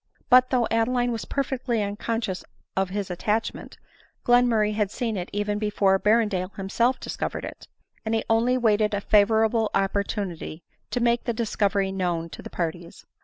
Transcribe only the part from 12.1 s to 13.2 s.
to the parties.